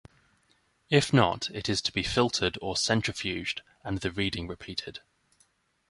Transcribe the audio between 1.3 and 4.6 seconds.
it is to be filtered or centrifuged and the reading